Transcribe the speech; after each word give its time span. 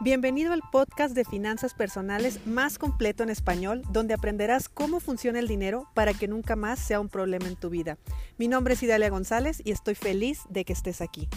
Bienvenido 0.00 0.52
al 0.52 0.62
podcast 0.70 1.12
de 1.12 1.24
finanzas 1.24 1.74
personales 1.74 2.46
más 2.46 2.78
completo 2.78 3.24
en 3.24 3.30
español, 3.30 3.82
donde 3.90 4.14
aprenderás 4.14 4.68
cómo 4.68 5.00
funciona 5.00 5.40
el 5.40 5.48
dinero 5.48 5.88
para 5.92 6.14
que 6.14 6.28
nunca 6.28 6.54
más 6.54 6.78
sea 6.78 7.00
un 7.00 7.08
problema 7.08 7.48
en 7.48 7.56
tu 7.56 7.68
vida. 7.68 7.98
Mi 8.36 8.46
nombre 8.46 8.74
es 8.74 8.82
Idalia 8.84 9.10
González 9.10 9.60
y 9.64 9.72
estoy 9.72 9.96
feliz 9.96 10.42
de 10.50 10.64
que 10.64 10.72
estés 10.72 11.00
aquí. 11.00 11.28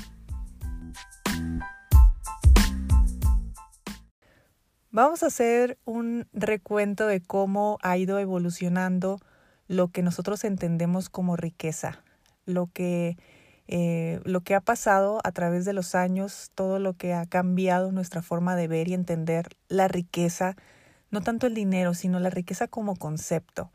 Vamos 4.91 5.23
a 5.23 5.27
hacer 5.27 5.79
un 5.83 6.27
recuento 6.31 7.07
de 7.07 7.19
cómo 7.19 7.79
ha 7.81 7.97
ido 7.97 8.19
evolucionando 8.19 9.19
lo 9.67 9.87
que 9.87 10.03
nosotros 10.03 10.43
entendemos 10.43 11.09
como 11.09 11.35
riqueza, 11.35 12.03
lo 12.45 12.67
que 12.67 13.17
eh, 13.73 14.19
lo 14.25 14.41
que 14.41 14.53
ha 14.53 14.59
pasado 14.59 15.21
a 15.23 15.31
través 15.31 15.63
de 15.63 15.71
los 15.71 15.95
años, 15.95 16.51
todo 16.55 16.77
lo 16.77 16.97
que 16.97 17.13
ha 17.13 17.25
cambiado 17.25 17.93
nuestra 17.93 18.21
forma 18.21 18.57
de 18.57 18.67
ver 18.67 18.89
y 18.89 18.93
entender 18.93 19.47
la 19.69 19.87
riqueza, 19.87 20.57
no 21.09 21.21
tanto 21.21 21.47
el 21.47 21.53
dinero, 21.53 21.93
sino 21.93 22.19
la 22.19 22.29
riqueza 22.29 22.67
como 22.67 22.97
concepto. 22.97 23.71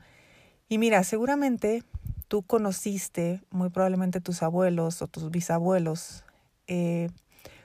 Y 0.69 0.77
mira, 0.77 1.03
seguramente 1.03 1.83
tú 2.29 2.43
conociste, 2.43 3.43
muy 3.49 3.71
probablemente 3.71 4.21
tus 4.21 4.43
abuelos 4.43 5.01
o 5.01 5.07
tus 5.07 5.31
bisabuelos, 5.31 6.25
eh, 6.67 7.09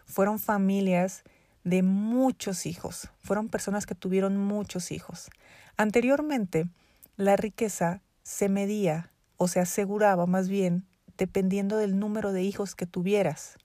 fueron 0.05 0.39
familias 0.39 1.23
de 1.65 1.83
muchos 1.83 2.65
hijos, 2.65 3.09
fueron 3.19 3.49
personas 3.49 3.85
que 3.85 3.93
tuvieron 3.93 4.37
muchos 4.37 4.93
hijos. 4.93 5.29
Anteriormente, 5.75 6.69
la 7.17 7.35
riqueza 7.35 8.01
se 8.23 8.47
medía 8.47 9.11
o 9.35 9.49
se 9.49 9.59
aseguraba 9.59 10.27
más 10.27 10.47
bien 10.47 10.85
dependiendo 11.21 11.77
del 11.77 11.99
número 11.99 12.33
de 12.33 12.41
hijos 12.41 12.73
que 12.73 12.87
tuvieras. 12.87 13.59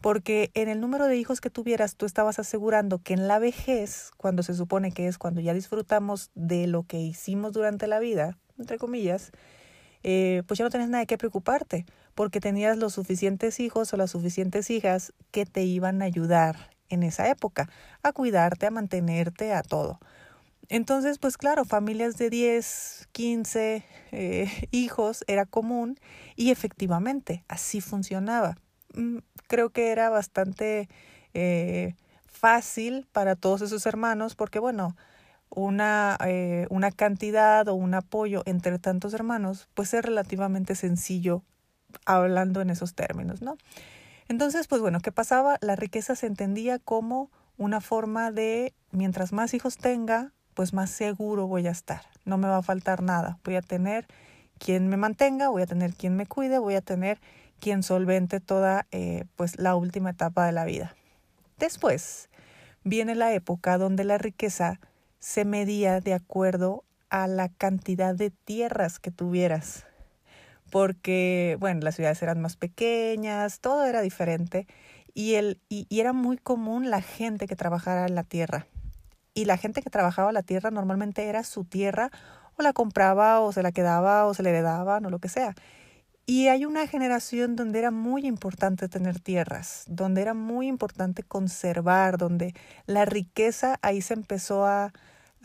Porque 0.00 0.50
en 0.54 0.68
el 0.68 0.80
número 0.80 1.06
de 1.06 1.16
hijos 1.16 1.40
que 1.40 1.48
tuvieras, 1.48 1.94
tú 1.94 2.06
estabas 2.06 2.40
asegurando 2.40 2.98
que 2.98 3.14
en 3.14 3.28
la 3.28 3.38
vejez, 3.38 4.10
cuando 4.16 4.42
se 4.42 4.52
supone 4.54 4.90
que 4.90 5.06
es 5.06 5.16
cuando 5.16 5.40
ya 5.40 5.54
disfrutamos 5.54 6.32
de 6.34 6.66
lo 6.66 6.82
que 6.82 6.98
hicimos 6.98 7.52
durante 7.52 7.86
la 7.86 8.00
vida, 8.00 8.36
entre 8.58 8.78
comillas, 8.78 9.30
eh, 10.02 10.42
pues 10.48 10.58
ya 10.58 10.64
no 10.64 10.70
tenías 10.70 10.90
nada 10.90 11.02
de 11.02 11.06
qué 11.06 11.16
preocuparte, 11.16 11.86
porque 12.16 12.40
tenías 12.40 12.76
los 12.76 12.94
suficientes 12.94 13.60
hijos 13.60 13.92
o 13.92 13.96
las 13.96 14.10
suficientes 14.10 14.68
hijas 14.68 15.12
que 15.30 15.46
te 15.46 15.62
iban 15.62 16.02
a 16.02 16.06
ayudar 16.06 16.70
en 16.88 17.04
esa 17.04 17.28
época, 17.28 17.68
a 18.02 18.10
cuidarte, 18.10 18.66
a 18.66 18.72
mantenerte, 18.72 19.52
a 19.52 19.62
todo. 19.62 20.00
Entonces, 20.68 21.18
pues 21.18 21.38
claro, 21.38 21.64
familias 21.64 22.18
de 22.18 22.30
10, 22.30 23.08
15 23.12 23.84
eh, 24.12 24.68
hijos 24.70 25.24
era 25.26 25.46
común 25.46 25.98
y 26.36 26.50
efectivamente 26.50 27.44
así 27.48 27.80
funcionaba. 27.80 28.56
Mm, 28.94 29.18
creo 29.46 29.70
que 29.70 29.90
era 29.90 30.10
bastante 30.10 30.88
eh, 31.34 31.94
fácil 32.26 33.06
para 33.12 33.34
todos 33.34 33.62
esos 33.62 33.86
hermanos 33.86 34.34
porque, 34.34 34.58
bueno, 34.58 34.94
una, 35.50 36.18
eh, 36.26 36.66
una 36.70 36.90
cantidad 36.90 37.66
o 37.68 37.74
un 37.74 37.94
apoyo 37.94 38.42
entre 38.44 38.78
tantos 38.78 39.14
hermanos, 39.14 39.68
pues 39.74 39.94
es 39.94 40.04
relativamente 40.04 40.74
sencillo 40.74 41.42
hablando 42.04 42.60
en 42.60 42.68
esos 42.68 42.94
términos, 42.94 43.40
¿no? 43.40 43.56
Entonces, 44.28 44.68
pues 44.68 44.82
bueno, 44.82 45.00
¿qué 45.00 45.10
pasaba? 45.10 45.56
La 45.62 45.74
riqueza 45.74 46.14
se 46.14 46.26
entendía 46.26 46.78
como 46.78 47.30
una 47.56 47.80
forma 47.80 48.30
de, 48.30 48.74
mientras 48.90 49.32
más 49.32 49.54
hijos 49.54 49.78
tenga, 49.78 50.32
pues 50.58 50.72
más 50.72 50.90
seguro 50.90 51.46
voy 51.46 51.68
a 51.68 51.70
estar. 51.70 52.00
No 52.24 52.36
me 52.36 52.48
va 52.48 52.56
a 52.56 52.62
faltar 52.64 53.00
nada. 53.00 53.38
Voy 53.44 53.54
a 53.54 53.62
tener 53.62 54.08
quien 54.58 54.88
me 54.88 54.96
mantenga, 54.96 55.50
voy 55.50 55.62
a 55.62 55.66
tener 55.66 55.94
quien 55.94 56.16
me 56.16 56.26
cuide, 56.26 56.58
voy 56.58 56.74
a 56.74 56.80
tener 56.80 57.20
quien 57.60 57.84
solvente 57.84 58.40
toda 58.40 58.84
eh, 58.90 59.24
pues 59.36 59.56
la 59.56 59.76
última 59.76 60.10
etapa 60.10 60.46
de 60.46 60.50
la 60.50 60.64
vida. 60.64 60.96
Después 61.60 62.28
viene 62.82 63.14
la 63.14 63.32
época 63.34 63.78
donde 63.78 64.02
la 64.02 64.18
riqueza 64.18 64.80
se 65.20 65.44
medía 65.44 66.00
de 66.00 66.14
acuerdo 66.14 66.82
a 67.08 67.28
la 67.28 67.50
cantidad 67.50 68.16
de 68.16 68.30
tierras 68.30 68.98
que 68.98 69.12
tuvieras. 69.12 69.86
Porque, 70.72 71.56
bueno, 71.60 71.82
las 71.82 71.94
ciudades 71.94 72.20
eran 72.20 72.40
más 72.40 72.56
pequeñas, 72.56 73.60
todo 73.60 73.86
era 73.86 74.00
diferente 74.00 74.66
y, 75.14 75.34
el, 75.34 75.60
y 75.68 75.86
era 76.00 76.12
muy 76.12 76.36
común 76.36 76.90
la 76.90 77.00
gente 77.00 77.46
que 77.46 77.54
trabajara 77.54 78.06
en 78.06 78.16
la 78.16 78.24
tierra 78.24 78.66
y 79.38 79.44
la 79.44 79.56
gente 79.56 79.82
que 79.82 79.90
trabajaba 79.90 80.32
la 80.32 80.42
tierra 80.42 80.72
normalmente 80.72 81.28
era 81.28 81.44
su 81.44 81.64
tierra 81.64 82.10
o 82.56 82.62
la 82.64 82.72
compraba 82.72 83.38
o 83.38 83.52
se 83.52 83.62
la 83.62 83.70
quedaba 83.70 84.26
o 84.26 84.34
se 84.34 84.42
le 84.42 84.50
heredaban 84.50 85.06
o 85.06 85.10
lo 85.10 85.20
que 85.20 85.28
sea. 85.28 85.54
Y 86.26 86.48
hay 86.48 86.64
una 86.64 86.88
generación 86.88 87.54
donde 87.54 87.78
era 87.78 87.92
muy 87.92 88.26
importante 88.26 88.88
tener 88.88 89.20
tierras, 89.20 89.84
donde 89.86 90.22
era 90.22 90.34
muy 90.34 90.66
importante 90.66 91.22
conservar, 91.22 92.18
donde 92.18 92.52
la 92.86 93.04
riqueza 93.04 93.78
ahí 93.80 94.02
se 94.02 94.14
empezó 94.14 94.66
a, 94.66 94.92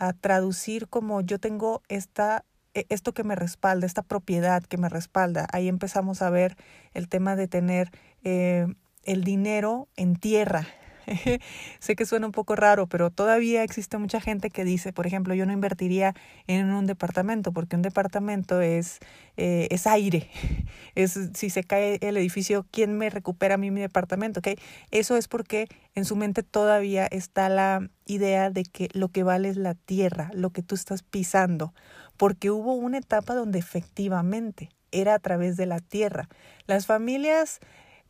a 0.00 0.12
traducir 0.12 0.88
como 0.88 1.20
yo 1.20 1.38
tengo 1.38 1.80
esta 1.88 2.44
e, 2.74 2.86
esto 2.88 3.14
que 3.14 3.22
me 3.22 3.36
respalda, 3.36 3.86
esta 3.86 4.02
propiedad 4.02 4.64
que 4.64 4.76
me 4.76 4.88
respalda. 4.88 5.46
Ahí 5.52 5.68
empezamos 5.68 6.20
a 6.20 6.30
ver 6.30 6.56
el 6.94 7.08
tema 7.08 7.36
de 7.36 7.46
tener 7.46 7.92
eh, 8.24 8.66
el 9.04 9.22
dinero 9.22 9.86
en 9.94 10.16
tierra, 10.16 10.66
sé 11.78 11.96
que 11.96 12.06
suena 12.06 12.26
un 12.26 12.32
poco 12.32 12.56
raro, 12.56 12.86
pero 12.86 13.10
todavía 13.10 13.62
existe 13.62 13.98
mucha 13.98 14.20
gente 14.20 14.50
que 14.50 14.64
dice, 14.64 14.92
por 14.92 15.06
ejemplo, 15.06 15.34
yo 15.34 15.46
no 15.46 15.52
invertiría 15.52 16.14
en 16.46 16.70
un 16.70 16.86
departamento, 16.86 17.52
porque 17.52 17.76
un 17.76 17.82
departamento 17.82 18.60
es, 18.60 18.98
eh, 19.36 19.68
es 19.70 19.86
aire. 19.86 20.28
Es 20.96 21.18
si 21.34 21.50
se 21.50 21.64
cae 21.64 21.98
el 22.02 22.16
edificio, 22.16 22.66
¿quién 22.70 22.96
me 22.96 23.10
recupera 23.10 23.56
a 23.56 23.58
mí 23.58 23.72
mi 23.72 23.80
departamento? 23.80 24.38
¿Okay? 24.38 24.56
Eso 24.92 25.16
es 25.16 25.26
porque 25.26 25.66
en 25.96 26.04
su 26.04 26.14
mente 26.14 26.44
todavía 26.44 27.06
está 27.06 27.48
la 27.48 27.88
idea 28.06 28.50
de 28.50 28.62
que 28.62 28.88
lo 28.92 29.08
que 29.08 29.24
vale 29.24 29.48
es 29.48 29.56
la 29.56 29.74
tierra, 29.74 30.30
lo 30.34 30.50
que 30.50 30.62
tú 30.62 30.76
estás 30.76 31.02
pisando, 31.02 31.74
porque 32.16 32.52
hubo 32.52 32.74
una 32.74 32.98
etapa 32.98 33.34
donde 33.34 33.58
efectivamente 33.58 34.70
era 34.92 35.14
a 35.14 35.18
través 35.18 35.56
de 35.56 35.66
la 35.66 35.80
tierra. 35.80 36.28
Las 36.66 36.86
familias 36.86 37.60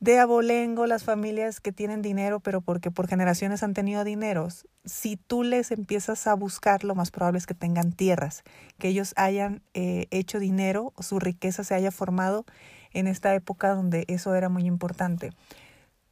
de 0.04 0.19
abolengo 0.19 0.87
las 0.87 1.03
familias 1.03 1.62
que 1.62 1.72
tienen 1.72 2.03
dinero, 2.03 2.38
pero 2.38 2.60
porque 2.60 2.91
por 2.91 3.09
generaciones 3.09 3.62
han 3.62 3.72
tenido 3.72 4.04
dineros, 4.04 4.69
si 4.84 5.16
tú 5.16 5.42
les 5.42 5.70
empiezas 5.70 6.26
a 6.26 6.34
buscar, 6.34 6.84
lo 6.84 6.94
más 6.94 7.10
probable 7.10 7.38
es 7.38 7.47
que 7.47 7.54
tengan 7.54 7.91
tierras, 7.91 8.42
que 8.78 8.88
ellos 8.88 9.15
hayan 9.16 9.62
eh, 9.72 10.06
hecho 10.10 10.38
dinero, 10.38 10.92
su 10.98 11.20
riqueza 11.20 11.65
se 11.65 11.75
haya 11.75 11.91
formado 11.91 12.44
en 12.92 13.06
esta 13.06 13.34
época 13.34 13.70
donde 13.70 14.04
eso 14.06 14.34
era 14.34 14.50
muy 14.50 14.66
importante. 14.66 15.31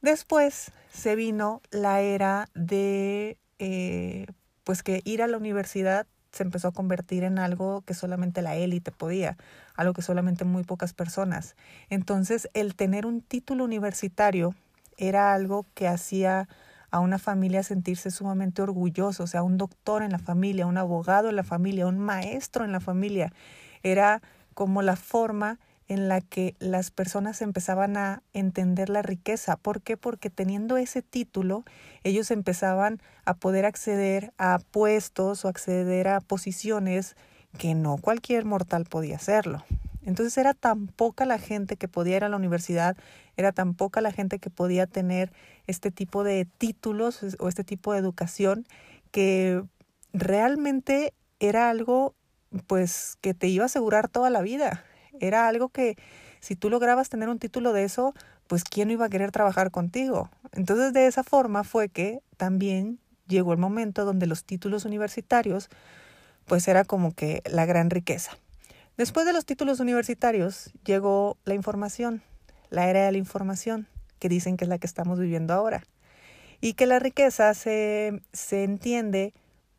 Después 0.01 0.73
se 0.91 1.15
vino 1.15 1.61
la 1.71 2.01
era 2.01 2.49
de, 2.55 3.37
eh, 3.59 4.25
pues 4.65 4.83
que 4.83 5.03
ir 5.05 5.21
a 5.21 5.27
la 5.27 5.37
universidad 5.37 6.07
se 6.33 6.43
empezó 6.43 6.69
a 6.69 6.73
convertir 6.73 7.25
en 7.25 7.39
algo 7.39 7.83
que 7.83 7.95
solamente 7.95 8.43
la 8.43 8.57
élite 8.57 8.91
podía, 8.91 9.37
algo 9.77 9.93
que 9.93 10.03
solamente 10.03 10.45
muy 10.45 10.65
pocas 10.65 10.95
personas. 10.95 11.57
Entonces, 11.91 12.49
el 12.55 12.75
tener 12.75 13.07
un 13.07 13.21
título 13.21 13.65
universitario 13.65 14.55
era 14.97 15.35
algo 15.35 15.67
que 15.75 15.89
hacía 15.89 16.49
a 16.91 17.01
una 17.01 17.19
familia 17.19 17.63
sentirse 17.63 18.11
sumamente 18.11 18.61
orgulloso, 18.63 19.25
o 19.25 19.27
sea, 19.27 19.43
un 19.43 19.57
doctor 19.57 20.03
en 20.03 20.13
la 20.13 20.19
familia, 20.19 20.67
un 20.67 20.77
abogado 20.77 21.29
en 21.29 21.37
la 21.37 21.45
familia, 21.45 21.87
un 21.87 21.99
maestro 21.99 22.65
en 22.65 22.73
la 22.73 22.81
familia. 22.81 23.33
Era 23.83 24.21
como 24.55 24.83
la 24.83 24.97
forma 24.97 25.59
en 25.89 26.09
la 26.09 26.21
que 26.21 26.55
las 26.59 26.91
personas 26.91 27.43
empezaban 27.43 27.97
a 27.97 28.23
entender 28.33 28.89
la 28.89 29.03
riqueza. 29.03 29.57
¿Por 29.57 29.83
qué? 29.83 29.97
Porque 29.97 30.31
teniendo 30.31 30.77
ese 30.77 31.03
título, 31.03 31.65
ellos 32.05 32.31
empezaban 32.31 33.01
a 33.25 33.35
poder 33.35 33.65
acceder 33.65 34.33
a 34.39 34.59
puestos 34.71 35.45
o 35.45 35.49
acceder 35.49 36.09
a 36.09 36.21
posiciones 36.21 37.17
que 37.59 37.75
no 37.75 37.99
cualquier 37.99 38.45
mortal 38.45 38.87
podía 38.87 39.17
hacerlo. 39.17 39.65
Entonces 40.05 40.37
era 40.37 40.55
tan 40.55 40.89
poca 40.89 41.25
la 41.27 41.39
gente 41.39 41.77
que 41.77 41.89
podía 41.89 42.17
ir 42.17 42.25
a 42.25 42.29
la 42.29 42.37
universidad, 42.37 42.97
era 43.37 43.53
tan 43.53 43.75
poca 43.75 44.01
la 44.01 44.11
gente 44.11 44.39
que 44.39 44.51
podía 44.51 44.87
tener 44.87 45.33
este 45.67 45.91
tipo 45.91 46.25
de 46.25 46.45
títulos 46.59 47.21
o 47.39 47.49
este 47.49 47.63
tipo 47.63 47.93
de 47.93 48.01
educación 48.01 48.67
que 49.13 49.63
realmente 50.13 51.15
era 51.39 51.71
algo 51.71 52.15
pues 52.67 53.17
que 53.21 53.35
te 53.35 53.49
iba 53.49 53.65
a 53.65 53.67
asegurar 53.67 54.09
toda 54.09 54.31
la 54.31 54.43
vida. 54.43 54.85
Era 55.21 55.49
algo 55.49 55.69
que 55.69 55.97
si 56.41 56.57
tú 56.57 56.71
lograbas 56.71 57.09
tener 57.09 57.29
un 57.29 57.39
título 57.39 57.73
de 57.73 57.85
eso, 57.85 58.15
pues 58.47 58.65
quién 58.65 58.89
no 58.89 58.95
iba 58.95 59.07
a 59.07 59.11
querer 59.11 59.31
trabajar 59.31 59.71
contigo. 59.71 60.31
Entonces 60.53 60.93
de 60.93 61.07
esa 61.07 61.23
forma 61.23 61.65
fue 61.65 61.89
que 61.89 62.21
también 62.37 62.99
llegó 63.29 63.53
el 63.53 63.59
momento 63.59 64.05
donde 64.05 64.27
los 64.27 64.45
títulos 64.45 64.85
universitarios 64.85 65.69
pues 66.47 66.67
era 66.69 66.85
como 66.85 67.15
que 67.15 67.43
la 67.47 67.67
gran 67.67 67.91
riqueza. 67.91 68.33
Después 68.97 69.25
de 69.25 69.33
los 69.33 69.47
títulos 69.47 69.81
universitarios 69.81 70.71
llegó 70.85 71.39
la 71.45 71.55
información, 71.55 72.23
la 72.69 72.89
era 72.91 73.07
de 73.07 73.13
la 73.13 73.19
información, 73.19 73.87
que 74.19 74.29
dicen 74.29 74.57
que 74.57 74.65
es 74.65 74.69
la 74.69 74.79
que 74.79 74.87
estamos 74.87 75.19
viviendo 75.19 75.55
ahora. 75.55 75.85
Y 76.61 76.75
que 76.75 76.87
la 76.87 76.99
riqueza 76.99 77.55
se, 77.55 78.23
se 78.33 78.65
entiende 78.65 79.33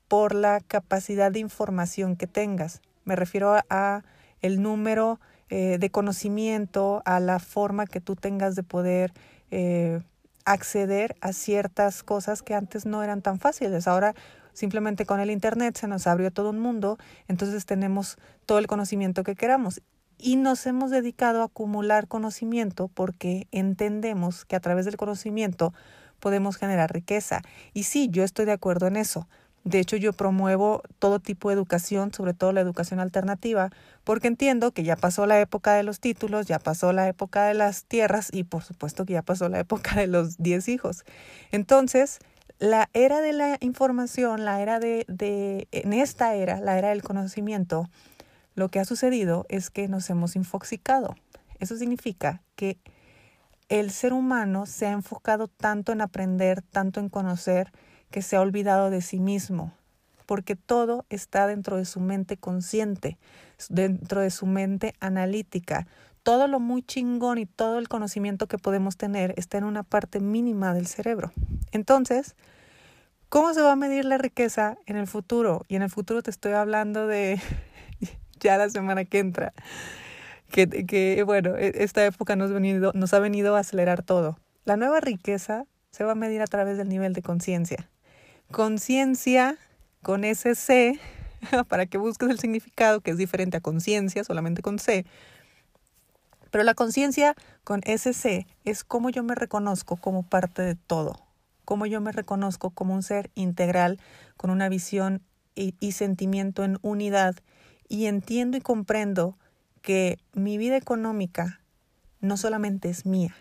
por 0.07 0.35
la 0.35 0.59
capacidad 0.61 1.31
de 1.31 1.39
información 1.39 2.15
que 2.15 2.27
tengas. 2.27 2.81
Me 3.05 3.15
refiero 3.15 3.55
a 3.69 4.03
el 4.43 4.61
número 4.61 5.19
eh, 5.49 5.77
de 5.79 5.89
conocimiento, 5.89 7.01
a 7.05 7.19
la 7.19 7.39
forma 7.39 7.87
que 7.87 7.99
tú 7.99 8.15
tengas 8.15 8.55
de 8.55 8.63
poder 8.63 9.13
eh, 9.49 10.01
acceder 10.45 11.15
a 11.21 11.33
ciertas 11.33 12.03
cosas 12.03 12.43
que 12.43 12.53
antes 12.53 12.85
no 12.85 13.01
eran 13.01 13.21
tan 13.23 13.39
fáciles. 13.39 13.87
Ahora 13.87 14.13
simplemente 14.53 15.05
con 15.05 15.19
el 15.19 15.31
Internet 15.31 15.77
se 15.77 15.87
nos 15.87 16.05
abrió 16.05 16.31
todo 16.31 16.51
un 16.51 16.59
mundo, 16.59 16.97
entonces 17.27 17.65
tenemos 17.65 18.17
todo 18.45 18.59
el 18.59 18.67
conocimiento 18.67 19.23
que 19.23 19.35
queramos. 19.35 19.81
Y 20.17 20.35
nos 20.35 20.65
hemos 20.67 20.91
dedicado 20.91 21.41
a 21.41 21.45
acumular 21.45 22.07
conocimiento 22.07 22.87
porque 22.87 23.47
entendemos 23.51 24.45
que 24.45 24.55
a 24.55 24.59
través 24.59 24.85
del 24.85 24.95
conocimiento 24.95 25.73
podemos 26.19 26.55
generar 26.55 26.93
riqueza. 26.93 27.41
Y 27.73 27.83
sí, 27.83 28.07
yo 28.09 28.23
estoy 28.23 28.45
de 28.45 28.53
acuerdo 28.53 28.87
en 28.87 28.95
eso. 28.95 29.27
De 29.63 29.79
hecho, 29.79 29.95
yo 29.95 30.11
promuevo 30.11 30.81
todo 30.99 31.19
tipo 31.19 31.49
de 31.49 31.55
educación, 31.55 32.13
sobre 32.13 32.33
todo 32.33 32.51
la 32.51 32.59
educación 32.59 32.99
alternativa, 32.99 33.69
porque 34.03 34.27
entiendo 34.27 34.71
que 34.71 34.83
ya 34.83 34.97
pasó 34.97 35.25
la 35.25 35.39
época 35.39 35.73
de 35.73 35.83
los 35.83 36.01
títulos, 36.01 36.47
ya 36.47 36.59
pasó 36.59 36.91
la 36.91 37.07
época 37.07 37.45
de 37.45 37.53
las 37.53 37.85
tierras 37.85 38.29
y 38.33 38.43
por 38.43 38.63
supuesto 38.63 39.05
que 39.05 39.13
ya 39.13 39.21
pasó 39.21 39.47
la 39.47 39.59
época 39.59 39.95
de 39.95 40.07
los 40.07 40.37
diez 40.37 40.67
hijos. 40.67 41.05
Entonces, 41.51 42.19
la 42.59 42.89
era 42.93 43.21
de 43.21 43.31
la 43.31 43.57
información, 43.61 44.43
la 44.43 44.61
era 44.61 44.79
de, 44.79 45.05
de, 45.07 45.67
en 45.71 45.93
esta 45.93 46.35
era, 46.35 46.59
la 46.59 46.77
era 46.77 46.89
del 46.89 47.01
conocimiento, 47.01 47.89
lo 48.55 48.69
que 48.69 48.79
ha 48.79 48.85
sucedido 48.85 49.45
es 49.49 49.69
que 49.69 49.87
nos 49.87 50.09
hemos 50.09 50.35
infoxicado. 50.35 51.15
Eso 51.59 51.77
significa 51.77 52.41
que 52.55 52.77
el 53.69 53.91
ser 53.91 54.13
humano 54.13 54.65
se 54.65 54.87
ha 54.87 54.91
enfocado 54.91 55.47
tanto 55.47 55.93
en 55.93 56.01
aprender, 56.01 56.61
tanto 56.61 56.99
en 56.99 57.09
conocer, 57.09 57.71
que 58.13 58.21
se 58.21 58.35
ha 58.35 58.41
olvidado 58.41 58.91
de 58.91 59.01
sí 59.01 59.19
mismo, 59.19 59.73
porque 60.27 60.55
todo 60.55 61.03
está 61.09 61.47
dentro 61.47 61.77
de 61.77 61.85
su 61.85 61.99
mente 61.99 62.37
consciente, 62.37 63.17
dentro 63.69 64.21
de 64.21 64.29
su 64.29 64.45
mente 64.45 64.93
analítica. 64.99 65.87
Todo 66.21 66.47
lo 66.47 66.59
muy 66.59 66.83
chingón 66.83 67.39
y 67.39 67.47
todo 67.47 67.79
el 67.79 67.89
conocimiento 67.89 68.45
que 68.45 68.59
podemos 68.59 68.97
tener 68.97 69.33
está 69.35 69.57
en 69.57 69.63
una 69.63 69.81
parte 69.81 70.19
mínima 70.19 70.75
del 70.75 70.85
cerebro. 70.85 71.31
Entonces, 71.71 72.35
¿cómo 73.29 73.51
se 73.55 73.63
va 73.63 73.71
a 73.71 73.75
medir 73.75 74.05
la 74.05 74.19
riqueza 74.19 74.77
en 74.85 74.95
el 74.97 75.07
futuro? 75.07 75.63
Y 75.67 75.75
en 75.75 75.81
el 75.81 75.89
futuro 75.89 76.21
te 76.21 76.29
estoy 76.29 76.53
hablando 76.53 77.07
de 77.07 77.41
ya 78.39 78.57
la 78.57 78.69
semana 78.69 79.05
que 79.05 79.17
entra. 79.17 79.53
Que, 80.51 81.23
bueno, 81.25 81.55
e, 81.57 81.83
esta 81.83 82.05
época 82.05 82.35
nos, 82.35 82.51
venido, 82.51 82.91
nos 82.93 83.11
ha 83.15 83.19
venido 83.19 83.55
a 83.55 83.61
acelerar 83.61 84.03
todo. 84.03 84.37
La 84.65 84.77
nueva 84.77 84.99
riqueza 84.99 85.65
se 85.89 86.03
va 86.03 86.11
a 86.11 86.15
medir 86.15 86.43
a 86.43 86.47
través 86.47 86.77
del 86.77 86.89
nivel 86.89 87.13
de 87.13 87.23
conciencia 87.23 87.89
conciencia 88.51 89.57
con 90.01 90.23
ese 90.23 90.55
C, 90.55 90.99
para 91.67 91.85
que 91.85 91.97
busques 91.97 92.29
el 92.29 92.39
significado 92.39 93.01
que 93.01 93.11
es 93.11 93.17
diferente 93.17 93.57
a 93.57 93.61
conciencia, 93.61 94.23
solamente 94.23 94.61
con 94.61 94.79
C. 94.79 95.05
Pero 96.51 96.63
la 96.63 96.75
conciencia 96.75 97.35
con 97.63 97.81
ese 97.85 98.13
C 98.13 98.45
es 98.63 98.83
cómo 98.83 99.09
yo 99.09 99.23
me 99.23 99.33
reconozco 99.33 99.95
como 99.97 100.23
parte 100.23 100.61
de 100.61 100.75
todo, 100.75 101.19
cómo 101.65 101.85
yo 101.85 101.99
me 101.99 102.11
reconozco 102.11 102.69
como 102.69 102.93
un 102.93 103.01
ser 103.01 103.31
integral 103.33 103.99
con 104.37 104.51
una 104.51 104.69
visión 104.69 105.23
y, 105.55 105.75
y 105.79 105.93
sentimiento 105.93 106.63
en 106.63 106.77
unidad 106.81 107.35
y 107.87 108.05
entiendo 108.05 108.57
y 108.57 108.61
comprendo 108.61 109.37
que 109.81 110.19
mi 110.33 110.57
vida 110.57 110.77
económica 110.77 111.59
no 112.21 112.37
solamente 112.37 112.89
es 112.89 113.05
mía, 113.05 113.35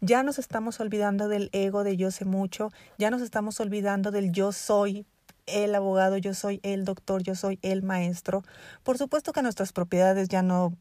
ya 0.00 0.22
nos 0.22 0.38
estamos 0.38 0.80
olvidando 0.80 1.28
del 1.28 1.50
ego 1.52 1.84
de 1.84 1.96
yo 1.96 2.10
sé 2.10 2.24
mucho, 2.24 2.70
ya 2.98 3.10
nos 3.10 3.22
estamos 3.22 3.60
olvidando 3.60 4.10
del 4.10 4.32
yo 4.32 4.52
soy 4.52 5.06
el 5.46 5.74
abogado, 5.74 6.16
yo 6.16 6.34
soy 6.34 6.60
el 6.62 6.84
doctor, 6.84 7.22
yo 7.22 7.34
soy 7.34 7.58
el 7.62 7.82
maestro. 7.82 8.42
Por 8.82 8.98
supuesto 8.98 9.32
que 9.32 9.42
nuestras 9.42 9.72
propiedades 9.72 10.28
ya 10.28 10.42
no, 10.42 10.74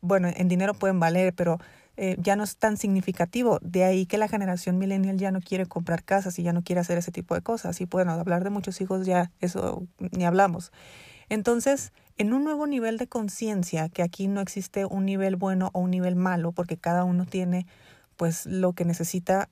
bueno, 0.00 0.28
en 0.34 0.48
dinero 0.48 0.74
pueden 0.74 1.00
valer, 1.00 1.34
pero 1.34 1.58
eh, 1.96 2.16
ya 2.20 2.36
no 2.36 2.44
es 2.44 2.56
tan 2.56 2.76
significativo. 2.76 3.58
De 3.62 3.84
ahí 3.84 4.06
que 4.06 4.18
la 4.18 4.28
generación 4.28 4.78
millennial 4.78 5.18
ya 5.18 5.30
no 5.30 5.40
quiere 5.40 5.66
comprar 5.66 6.04
casas 6.04 6.38
y 6.38 6.42
ya 6.42 6.52
no 6.52 6.62
quiere 6.62 6.80
hacer 6.80 6.98
ese 6.98 7.12
tipo 7.12 7.34
de 7.34 7.42
cosas. 7.42 7.80
Y 7.80 7.86
bueno, 7.86 8.12
hablar 8.12 8.44
de 8.44 8.50
muchos 8.50 8.80
hijos 8.80 9.06
ya 9.06 9.30
eso 9.40 9.86
ni 9.98 10.24
hablamos. 10.24 10.72
Entonces, 11.28 11.92
en 12.16 12.32
un 12.32 12.44
nuevo 12.44 12.66
nivel 12.66 12.98
de 12.98 13.06
conciencia, 13.06 13.88
que 13.88 14.02
aquí 14.02 14.28
no 14.28 14.40
existe 14.40 14.84
un 14.86 15.04
nivel 15.04 15.36
bueno 15.36 15.70
o 15.72 15.80
un 15.80 15.90
nivel 15.90 16.16
malo, 16.16 16.52
porque 16.52 16.76
cada 16.76 17.04
uno 17.04 17.26
tiene 17.26 17.66
pues 18.18 18.44
lo 18.44 18.74
que 18.74 18.84
necesita 18.84 19.48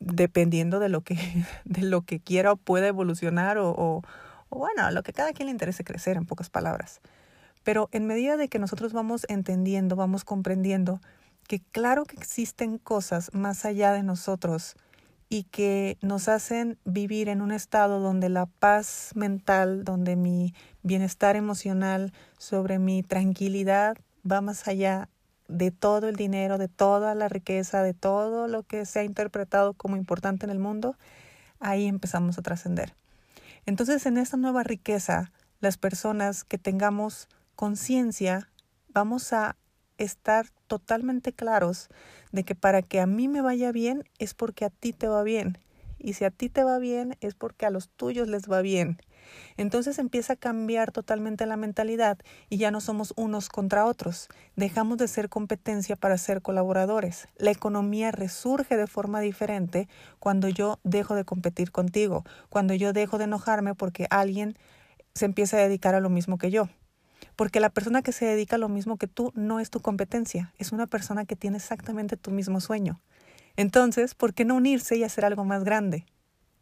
dependiendo 0.00 0.78
de 0.78 0.88
lo 0.88 1.02
que, 1.02 1.16
de 1.66 1.82
lo 1.82 2.00
que 2.00 2.20
quiera 2.20 2.52
o 2.52 2.56
pueda 2.56 2.86
evolucionar 2.86 3.58
o 3.58 4.02
bueno, 4.48 4.90
lo 4.90 5.02
que 5.02 5.12
cada 5.12 5.32
quien 5.32 5.46
le 5.46 5.52
interese 5.52 5.84
crecer, 5.84 6.16
en 6.16 6.26
pocas 6.26 6.50
palabras. 6.50 7.00
Pero 7.64 7.88
en 7.92 8.06
medida 8.06 8.36
de 8.36 8.48
que 8.48 8.58
nosotros 8.58 8.92
vamos 8.92 9.24
entendiendo, 9.28 9.96
vamos 9.96 10.24
comprendiendo 10.24 11.00
que 11.48 11.60
claro 11.60 12.04
que 12.04 12.16
existen 12.16 12.78
cosas 12.78 13.30
más 13.32 13.64
allá 13.64 13.92
de 13.92 14.02
nosotros 14.02 14.74
y 15.28 15.44
que 15.44 15.96
nos 16.02 16.28
hacen 16.28 16.78
vivir 16.84 17.28
en 17.28 17.40
un 17.40 17.52
estado 17.52 18.00
donde 18.00 18.28
la 18.28 18.46
paz 18.46 19.12
mental, 19.14 19.84
donde 19.84 20.16
mi 20.16 20.54
bienestar 20.82 21.36
emocional, 21.36 22.12
sobre 22.38 22.78
mi 22.78 23.02
tranquilidad 23.02 23.96
va 24.30 24.40
más 24.40 24.68
allá 24.68 25.08
de 25.52 25.70
todo 25.70 26.08
el 26.08 26.16
dinero, 26.16 26.58
de 26.58 26.68
toda 26.68 27.14
la 27.14 27.28
riqueza, 27.28 27.82
de 27.82 27.94
todo 27.94 28.48
lo 28.48 28.62
que 28.62 28.86
se 28.86 29.00
ha 29.00 29.04
interpretado 29.04 29.74
como 29.74 29.96
importante 29.96 30.46
en 30.46 30.50
el 30.50 30.58
mundo, 30.58 30.96
ahí 31.60 31.86
empezamos 31.86 32.38
a 32.38 32.42
trascender. 32.42 32.94
Entonces, 33.66 34.06
en 34.06 34.18
esta 34.18 34.36
nueva 34.36 34.62
riqueza, 34.62 35.30
las 35.60 35.76
personas 35.76 36.44
que 36.44 36.58
tengamos 36.58 37.28
conciencia, 37.54 38.48
vamos 38.88 39.32
a 39.32 39.56
estar 39.98 40.46
totalmente 40.66 41.32
claros 41.32 41.88
de 42.32 42.44
que 42.44 42.54
para 42.54 42.82
que 42.82 43.00
a 43.00 43.06
mí 43.06 43.28
me 43.28 43.42
vaya 43.42 43.70
bien 43.72 44.04
es 44.18 44.34
porque 44.34 44.64
a 44.64 44.70
ti 44.70 44.92
te 44.92 45.06
va 45.06 45.22
bien. 45.22 45.58
Y 45.98 46.14
si 46.14 46.24
a 46.24 46.30
ti 46.30 46.48
te 46.48 46.64
va 46.64 46.78
bien 46.78 47.16
es 47.20 47.34
porque 47.34 47.66
a 47.66 47.70
los 47.70 47.88
tuyos 47.90 48.26
les 48.26 48.50
va 48.50 48.62
bien. 48.62 48.98
Entonces 49.56 49.98
empieza 49.98 50.34
a 50.34 50.36
cambiar 50.36 50.92
totalmente 50.92 51.46
la 51.46 51.56
mentalidad 51.56 52.18
y 52.48 52.56
ya 52.56 52.70
no 52.70 52.80
somos 52.80 53.12
unos 53.16 53.48
contra 53.48 53.86
otros. 53.86 54.28
Dejamos 54.56 54.98
de 54.98 55.08
ser 55.08 55.28
competencia 55.28 55.96
para 55.96 56.18
ser 56.18 56.42
colaboradores. 56.42 57.28
La 57.36 57.50
economía 57.50 58.10
resurge 58.10 58.76
de 58.76 58.86
forma 58.86 59.20
diferente 59.20 59.88
cuando 60.18 60.48
yo 60.48 60.78
dejo 60.84 61.14
de 61.14 61.24
competir 61.24 61.72
contigo, 61.72 62.24
cuando 62.48 62.74
yo 62.74 62.92
dejo 62.92 63.18
de 63.18 63.24
enojarme 63.24 63.74
porque 63.74 64.06
alguien 64.10 64.56
se 65.14 65.26
empieza 65.26 65.56
a 65.56 65.60
dedicar 65.60 65.94
a 65.94 66.00
lo 66.00 66.10
mismo 66.10 66.38
que 66.38 66.50
yo. 66.50 66.68
Porque 67.36 67.60
la 67.60 67.70
persona 67.70 68.02
que 68.02 68.12
se 68.12 68.26
dedica 68.26 68.56
a 68.56 68.58
lo 68.58 68.68
mismo 68.68 68.96
que 68.96 69.06
tú 69.06 69.32
no 69.34 69.60
es 69.60 69.70
tu 69.70 69.80
competencia, 69.80 70.52
es 70.58 70.72
una 70.72 70.86
persona 70.86 71.24
que 71.24 71.36
tiene 71.36 71.58
exactamente 71.58 72.16
tu 72.16 72.30
mismo 72.30 72.60
sueño. 72.60 73.00
Entonces, 73.56 74.14
¿por 74.14 74.34
qué 74.34 74.44
no 74.44 74.54
unirse 74.54 74.96
y 74.96 75.04
hacer 75.04 75.24
algo 75.24 75.44
más 75.44 75.64
grande? 75.64 76.06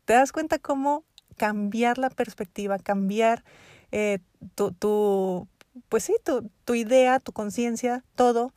¿Te 0.04 0.14
das 0.14 0.32
cuenta 0.32 0.58
cómo 0.58 1.04
cambiar 1.40 1.96
la 1.96 2.10
perspectiva, 2.10 2.78
cambiar 2.78 3.44
eh, 3.92 4.18
tu, 4.54 4.72
tu, 4.72 5.48
pues 5.88 6.04
sí, 6.04 6.14
tu, 6.22 6.50
tu 6.66 6.74
idea, 6.74 7.18
tu 7.18 7.32
conciencia, 7.32 8.04
todo, 8.14 8.52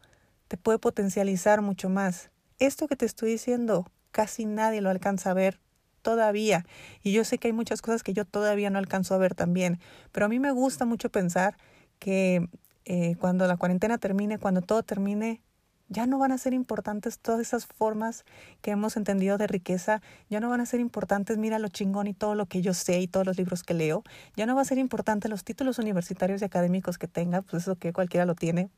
te 0.49 0.57
puede 0.57 0.79
potencializar 0.79 1.61
mucho 1.61 1.87
más. 1.87 2.29
Esto 2.59 2.89
que 2.89 2.97
te 2.97 3.05
estoy 3.05 3.31
diciendo, 3.31 3.89
casi 4.11 4.45
nadie 4.45 4.81
lo 4.81 4.89
alcanza 4.89 5.31
a 5.31 5.33
ver 5.33 5.61
todavía. 6.01 6.65
Y 7.03 7.13
yo 7.13 7.23
sé 7.23 7.37
que 7.37 7.47
hay 7.47 7.53
muchas 7.53 7.81
cosas 7.81 8.03
que 8.03 8.11
yo 8.11 8.25
todavía 8.25 8.69
no 8.69 8.79
alcanzo 8.79 9.15
a 9.15 9.17
ver 9.17 9.33
también. 9.33 9.79
Pero 10.11 10.25
a 10.25 10.29
mí 10.29 10.39
me 10.39 10.51
gusta 10.51 10.83
mucho 10.83 11.09
pensar 11.09 11.55
que 11.99 12.49
eh, 12.83 13.15
cuando 13.17 13.47
la 13.47 13.55
cuarentena 13.55 13.97
termine, 13.97 14.39
cuando 14.39 14.59
todo 14.61 14.83
termine, 14.83 15.41
ya 15.89 16.05
no 16.07 16.17
van 16.17 16.31
a 16.31 16.37
ser 16.37 16.53
importantes 16.53 17.19
todas 17.19 17.41
esas 17.41 17.65
formas 17.65 18.25
que 18.61 18.71
hemos 18.71 18.97
entendido 18.97 19.37
de 19.37 19.47
riqueza, 19.47 20.01
ya 20.29 20.39
no 20.39 20.49
van 20.49 20.61
a 20.61 20.65
ser 20.65 20.79
importantes, 20.79 21.37
mira 21.37 21.59
lo 21.59 21.67
chingón 21.67 22.07
y 22.07 22.13
todo 22.13 22.35
lo 22.35 22.45
que 22.45 22.61
yo 22.61 22.73
sé 22.73 22.99
y 22.99 23.07
todos 23.07 23.25
los 23.25 23.37
libros 23.37 23.63
que 23.63 23.73
leo, 23.73 24.03
ya 24.35 24.45
no 24.45 24.55
va 24.55 24.61
a 24.61 24.65
ser 24.65 24.77
importante 24.77 25.29
los 25.29 25.43
títulos 25.43 25.79
universitarios 25.79 26.41
y 26.41 26.45
académicos 26.45 26.97
que 26.97 27.07
tenga, 27.07 27.41
pues 27.41 27.63
eso 27.63 27.75
que 27.75 27.93
cualquiera 27.93 28.25
lo 28.25 28.35
tiene 28.35 28.69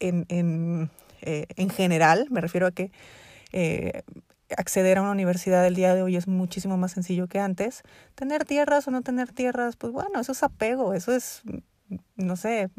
en, 0.00 0.26
en, 0.28 0.90
eh, 1.22 1.46
en 1.56 1.70
general, 1.70 2.26
me 2.30 2.40
refiero 2.40 2.66
a 2.66 2.72
que 2.72 2.90
eh, 3.52 4.02
acceder 4.56 4.98
a 4.98 5.02
una 5.02 5.12
universidad 5.12 5.62
del 5.62 5.74
día 5.74 5.94
de 5.94 6.02
hoy 6.02 6.16
es 6.16 6.26
muchísimo 6.26 6.76
más 6.76 6.92
sencillo 6.92 7.28
que 7.28 7.38
antes. 7.38 7.82
Tener 8.14 8.44
tierras 8.44 8.88
o 8.88 8.90
no 8.90 9.02
tener 9.02 9.30
tierras, 9.32 9.76
pues 9.76 9.92
bueno, 9.92 10.20
eso 10.20 10.32
es 10.32 10.42
apego, 10.42 10.94
eso 10.94 11.14
es, 11.14 11.42
no 12.16 12.36
sé, 12.36 12.70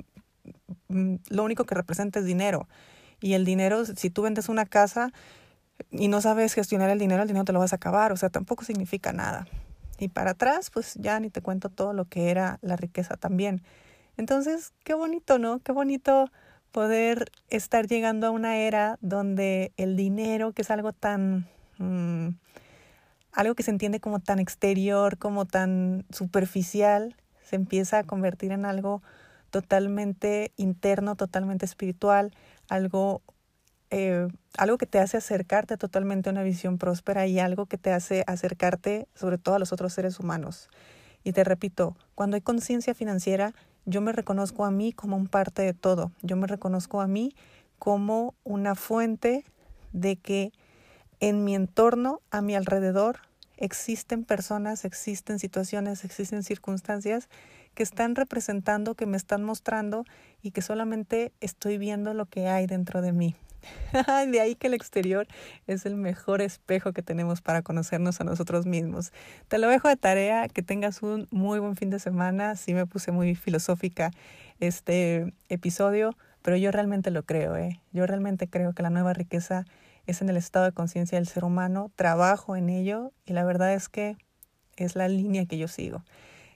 mm, 0.90 1.16
lo 1.30 1.44
único 1.44 1.66
que 1.66 1.76
representa 1.76 2.20
es 2.20 2.26
dinero. 2.26 2.68
Y 3.22 3.34
el 3.34 3.46
dinero, 3.46 3.86
si 3.86 4.10
tú 4.10 4.24
vendes 4.24 4.50
una 4.50 4.66
casa 4.66 5.14
y 5.92 6.08
no 6.08 6.22
sabes 6.22 6.54
gestionar 6.54 6.90
el 6.90 7.00
dinero, 7.00 7.22
el 7.22 7.28
dinero 7.28 7.46
te 7.46 7.54
lo 7.54 7.60
vas 7.60 7.74
a 7.74 7.78
acabar, 7.78 8.12
o 8.12 8.18
sea, 8.18 8.30
tampoco 8.30 8.66
significa 8.66 9.14
nada. 9.14 9.48
Y 10.00 10.10
para 10.10 10.32
atrás, 10.32 10.72
pues 10.72 10.96
ya 10.96 11.20
ni 11.20 11.30
te 11.30 11.42
cuento 11.42 11.70
todo 11.70 11.94
lo 11.94 12.06
que 12.06 12.32
era 12.32 12.58
la 12.62 12.76
riqueza 12.76 13.18
también. 13.18 13.62
Entonces, 14.18 14.74
qué 14.84 14.96
bonito, 14.96 15.38
¿no? 15.38 15.60
Qué 15.60 15.72
bonito 15.72 16.32
poder 16.72 17.32
estar 17.50 17.88
llegando 17.88 18.28
a 18.28 18.32
una 18.32 18.58
era 18.58 18.98
donde 19.02 19.74
el 19.78 19.96
dinero, 19.96 20.54
que 20.54 20.64
es 20.64 20.72
algo 20.72 20.92
tan... 20.92 21.48
Mm, 21.78 22.30
algo 23.34 23.56
que 23.56 23.64
se 23.64 23.72
entiende 23.72 24.00
como 24.00 24.20
tan 24.20 24.40
exterior, 24.40 25.18
como 25.18 25.46
tan 25.46 26.06
superficial, 26.10 27.16
se 27.44 27.56
empieza 27.56 28.00
a 28.00 28.04
convertir 28.04 28.52
en 28.52 28.66
algo 28.66 29.02
totalmente 29.52 30.52
interno, 30.58 31.16
totalmente 31.16 31.66
espiritual, 31.66 32.32
algo 32.70 33.22
eh, 33.94 34.30
algo 34.58 34.78
que 34.78 34.86
te 34.86 35.00
hace 35.00 35.18
acercarte 35.18 35.76
totalmente 35.76 36.30
a 36.30 36.32
una 36.32 36.44
visión 36.44 36.78
próspera 36.78 37.28
y 37.28 37.40
algo 37.40 37.66
que 37.66 37.78
te 37.78 37.92
hace 37.92 38.24
acercarte 38.26 39.10
sobre 39.16 39.38
todo 39.38 39.56
a 39.56 39.60
los 39.60 39.74
otros 39.74 39.94
seres 39.94 40.18
humanos. 40.20 40.70
Y 41.26 41.34
te 41.34 41.44
repito, 41.44 41.98
cuando 42.16 42.36
hay 42.36 42.42
conciencia 42.42 42.94
financiera, 42.94 43.54
yo 43.86 44.00
me 44.00 44.14
reconozco 44.14 44.64
a 44.64 44.72
mí 44.72 44.94
como 44.94 45.18
un 45.18 45.28
parte 45.28 45.62
de 45.62 45.74
todo. 45.74 46.12
Yo 46.22 46.38
me 46.38 46.48
reconozco 46.48 47.02
a 47.02 47.08
mí 47.08 47.36
como 47.80 48.34
una 48.46 48.76
fuente 48.76 49.44
de 49.92 50.16
que 50.16 50.54
en 51.20 51.44
mi 51.44 51.54
entorno, 51.54 52.22
a 52.32 52.42
mi 52.42 52.56
alrededor, 52.56 53.20
existen 53.58 54.24
personas, 54.24 54.86
existen 54.86 55.38
situaciones, 55.38 56.06
existen 56.06 56.44
circunstancias 56.44 57.28
que 57.74 57.84
están 57.84 58.16
representando, 58.16 58.96
que 58.96 59.06
me 59.06 59.18
están 59.18 59.44
mostrando 59.44 60.06
y 60.42 60.52
que 60.52 60.62
solamente 60.62 61.32
estoy 61.42 61.78
viendo 61.78 62.14
lo 62.14 62.26
que 62.26 62.48
hay 62.48 62.68
dentro 62.68 63.02
de 63.02 63.14
mí. 63.14 63.36
de 64.28 64.42
ahí 64.42 64.56
que 64.56 64.68
el 64.68 64.74
exterior 64.74 65.28
es 65.68 65.86
el 65.86 65.96
mejor 65.96 66.42
espejo 66.42 66.94
que 66.94 67.02
tenemos 67.02 67.42
para 67.42 67.62
conocernos 67.62 68.20
a 68.22 68.24
nosotros 68.24 68.66
mismos. 68.66 69.12
Te 69.48 69.58
lo 69.58 69.68
dejo 69.68 69.88
de 69.88 69.98
tarea, 69.98 70.48
que 70.48 70.64
tengas 70.64 71.04
un 71.04 71.28
muy 71.32 71.60
buen 71.60 71.76
fin 71.76 71.90
de 71.90 72.00
semana. 72.00 72.56
Sí 72.56 72.74
me 72.74 72.86
puse 72.86 73.12
muy 73.12 73.36
filosófica 73.36 74.12
este 74.60 75.34
episodio, 75.50 76.16
pero 76.42 76.58
yo 76.58 76.72
realmente 76.72 77.12
lo 77.12 77.24
creo, 77.24 77.56
¿eh? 77.56 77.80
Yo 77.92 78.06
realmente 78.06 78.48
creo 78.48 78.74
que 78.74 78.84
la 78.84 78.90
nueva 78.90 79.14
riqueza 79.14 79.66
es 80.06 80.22
en 80.22 80.30
el 80.30 80.38
estado 80.38 80.66
de 80.66 80.72
conciencia 80.72 81.18
del 81.18 81.28
ser 81.28 81.44
humano, 81.44 81.92
trabajo 81.96 82.56
en 82.56 82.70
ello 82.70 83.12
y 83.26 83.34
la 83.34 83.44
verdad 83.44 83.74
es 83.74 83.90
que 83.90 84.18
es 84.76 84.96
la 84.96 85.08
línea 85.08 85.46
que 85.46 85.58
yo 85.58 85.68
sigo. 85.68 86.04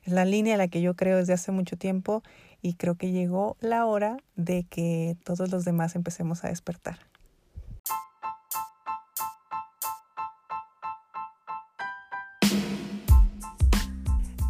Es 0.06 0.14
la 0.14 0.24
línea 0.24 0.54
en 0.54 0.60
la 0.60 0.68
que 0.68 0.82
yo 0.82 0.96
creo 0.96 1.18
desde 1.18 1.34
hace 1.34 1.52
mucho 1.52 1.78
tiempo 1.78 2.22
y 2.62 2.76
creo 2.76 2.94
que 2.94 3.12
llegó 3.12 3.58
la 3.60 3.88
hora 3.88 4.18
de 4.36 4.64
que 4.64 5.18
todos 5.24 5.50
los 5.50 5.66
demás 5.66 5.96
empecemos 5.96 6.44
a 6.44 6.50
despertar. 6.50 7.00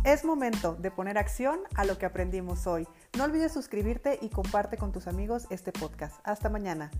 Es 0.03 0.25
momento 0.25 0.75
de 0.75 0.91
poner 0.91 1.17
acción 1.17 1.62
a 1.74 1.85
lo 1.85 1.97
que 1.97 2.05
aprendimos 2.05 2.67
hoy. 2.67 2.85
No 3.17 3.24
olvides 3.24 3.53
suscribirte 3.53 4.19
y 4.21 4.29
comparte 4.29 4.77
con 4.77 4.91
tus 4.91 5.07
amigos 5.07 5.47
este 5.50 5.71
podcast. 5.71 6.19
Hasta 6.25 6.50
mañana. 6.50 6.91